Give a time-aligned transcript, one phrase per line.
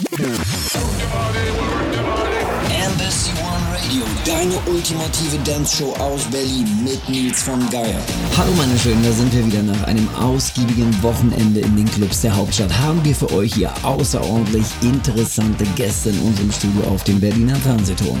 [0.00, 0.57] Yeah.
[4.66, 8.00] Ultimative Dance-Show aus Berlin mit Nils von Geier.
[8.36, 12.34] Hallo meine Schönen, da sind wir wieder nach einem ausgiebigen Wochenende in den Clubs der
[12.34, 12.76] Hauptstadt.
[12.78, 18.18] Haben wir für euch hier außerordentlich interessante Gäste in unserem Studio auf dem Berliner Fernsehturm.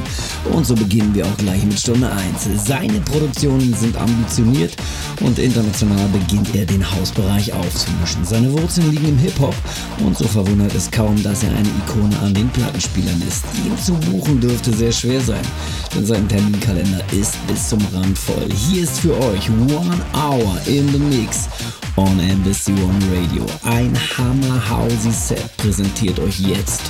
[0.52, 2.66] Und so beginnen wir auch gleich mit Stunde 1.
[2.66, 4.76] Seine Produktionen sind ambitioniert
[5.20, 8.24] und international beginnt er den Hausbereich aufzumischen.
[8.24, 9.54] Seine Wurzeln liegen im Hip-Hop
[10.04, 13.44] und so verwundert es kaum, dass er eine Ikone an den Plattenspielern ist.
[13.64, 15.42] Ihn zu buchen dürfte sehr schwer sein,
[15.94, 18.48] denn sein Terminkalender ist bis zum Rand voll.
[18.52, 21.48] Hier ist für euch One Hour in the Mix
[21.96, 23.46] on Embassy One Radio.
[23.64, 26.82] Ein Hammer Housey Set präsentiert euch jetzt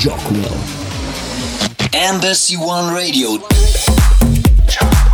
[0.00, 0.50] Jockwell.
[1.92, 3.38] Embassy One Radio.
[4.66, 5.13] Feel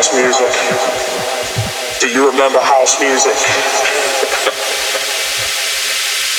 [0.00, 0.48] house music?
[2.00, 3.36] Do you remember house music?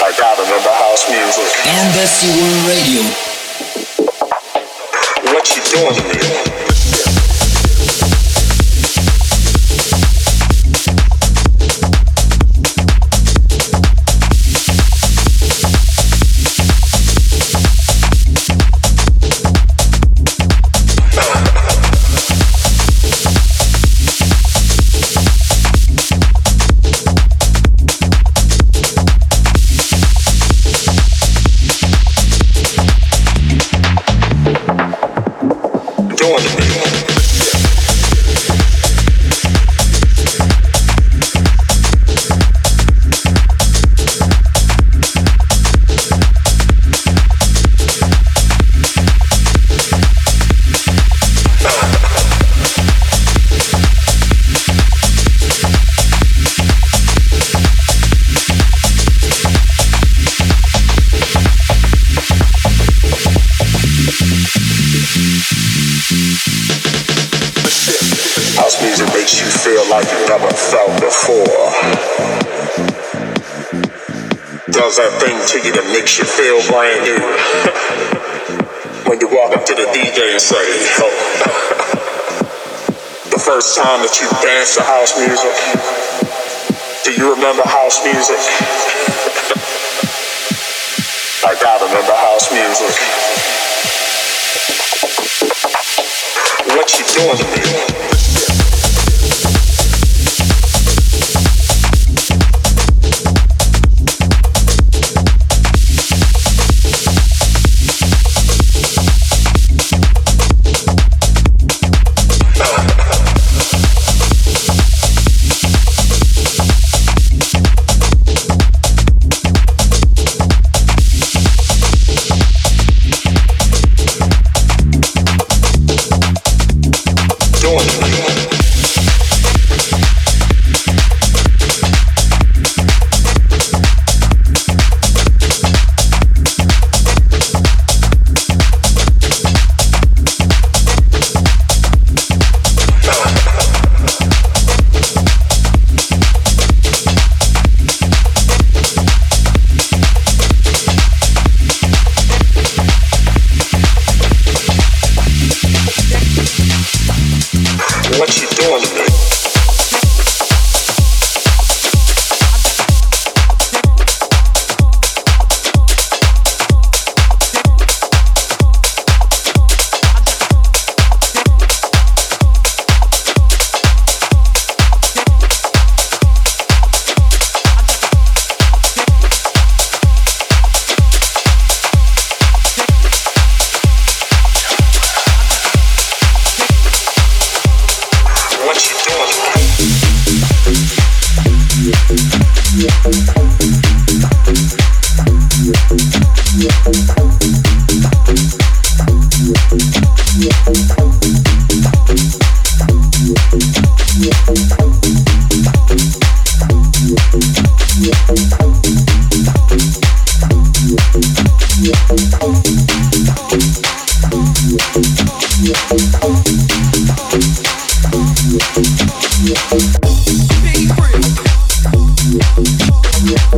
[0.01, 1.45] I gotta remember house music.
[1.69, 3.03] Embassy World Radio.
[5.31, 6.50] What you doing here?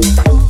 [0.06, 0.43] Oh.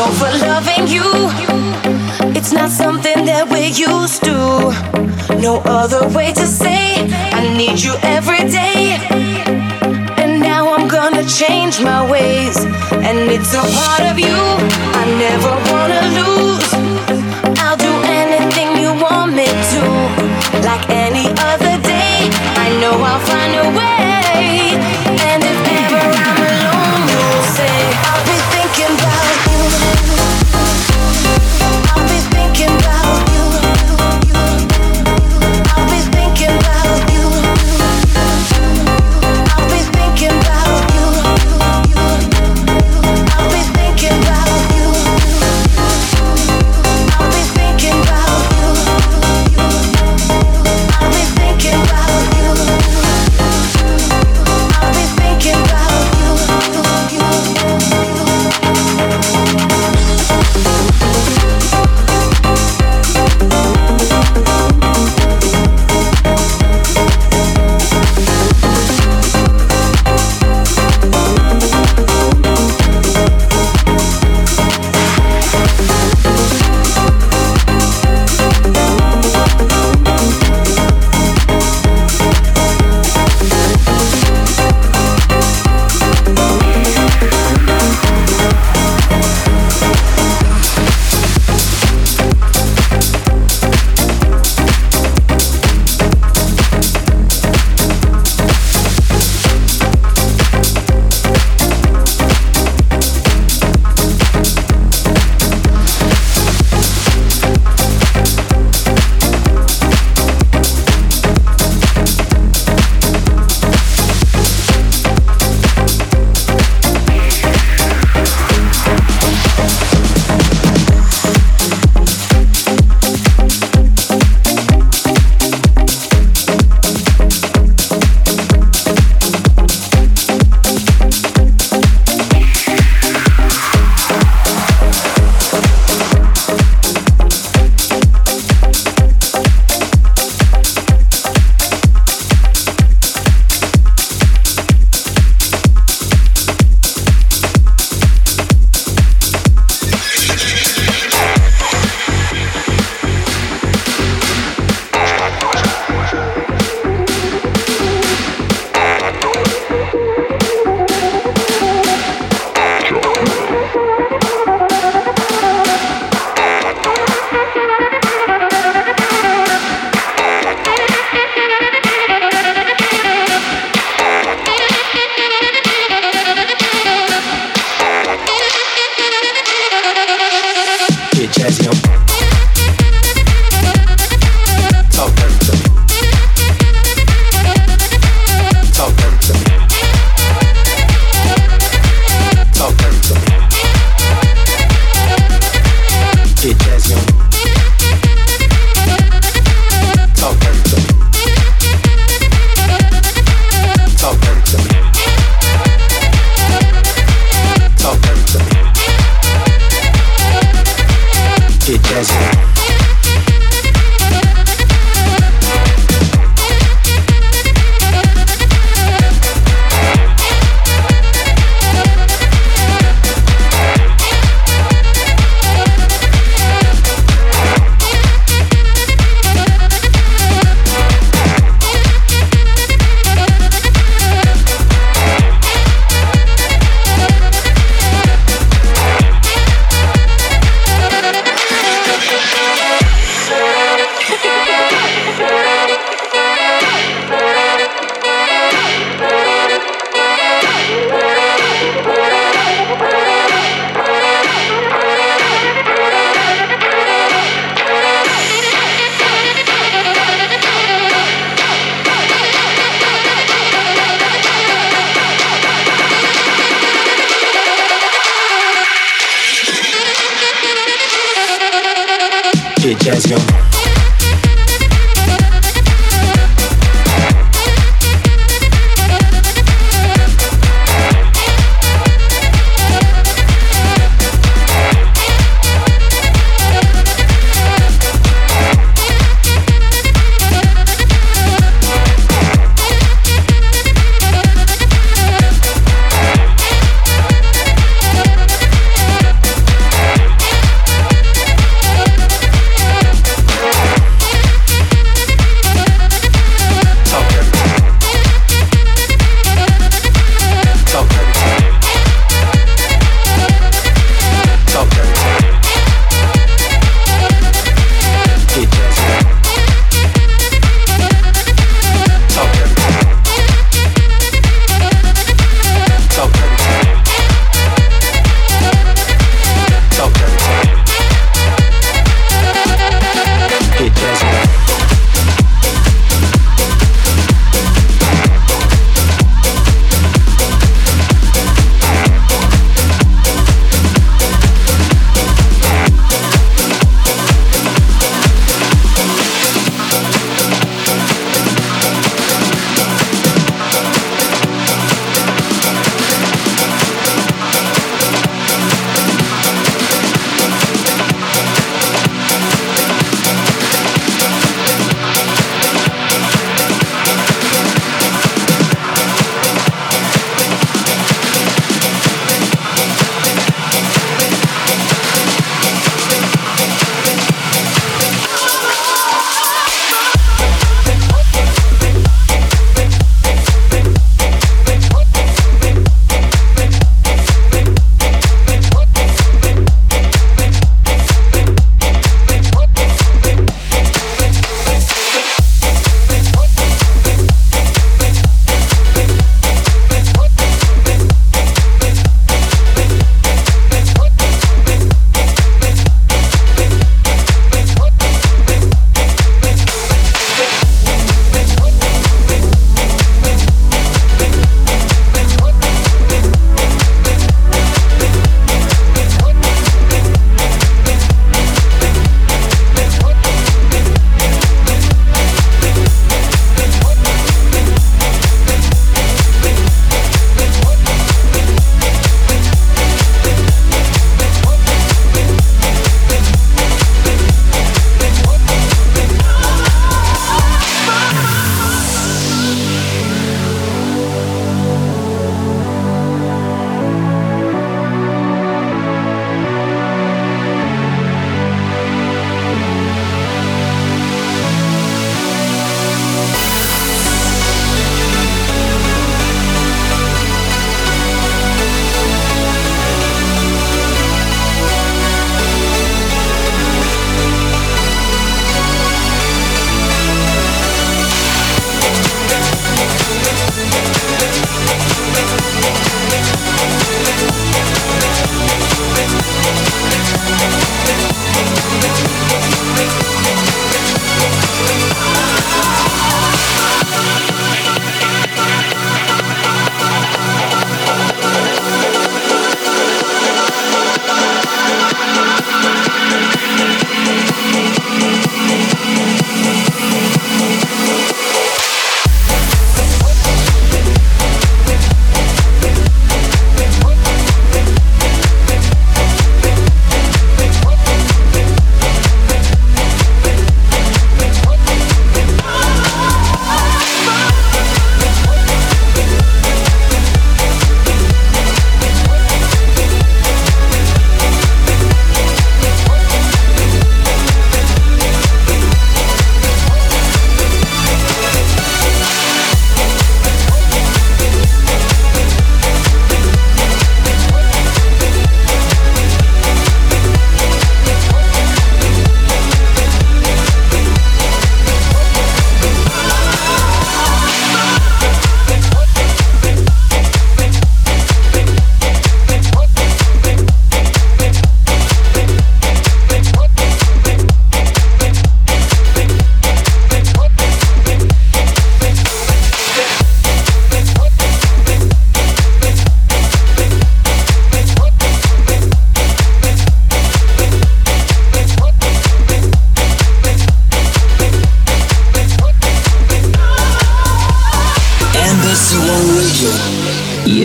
[0.00, 1.04] Over for loving you.
[2.34, 4.72] It's not something that we're used to.
[5.42, 7.04] No other way to say
[7.36, 8.96] I need you every day.
[10.16, 12.56] And now I'm gonna change my ways.
[13.08, 14.40] And it's a part of you
[15.00, 16.70] I never wanna lose.
[17.60, 19.82] I'll do anything you want me to.
[20.64, 22.16] Like any other day,
[22.64, 23.99] I know I'll find a way.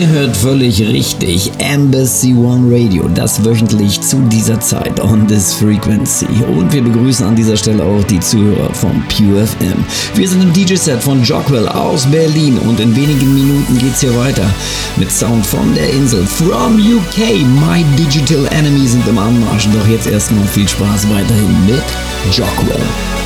[0.06, 1.50] Ihr hört völlig richtig.
[1.58, 6.26] Embassy One Radio, das wöchentlich zu dieser Zeit on this frequency.
[6.46, 9.84] Und wir begrüßen an dieser Stelle auch die Zuhörer vom Pure FM.
[10.14, 14.48] Wir sind im DJ-Set von Jockwell aus Berlin und in wenigen Minuten geht's hier weiter
[14.96, 16.24] mit Sound von der Insel.
[16.24, 19.66] From UK, My Digital Enemy sind im Anmarsch.
[19.72, 21.82] Doch jetzt erstmal viel Spaß weiterhin mit
[22.36, 23.25] Jockwell.